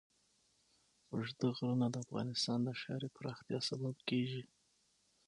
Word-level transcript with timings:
اوږده 1.11 1.47
غرونه 1.55 1.87
د 1.89 1.95
افغانستان 2.05 2.59
د 2.63 2.69
ښاري 2.81 3.09
پراختیا 3.17 3.59
سبب 3.69 3.95
کېږي. 4.09 4.43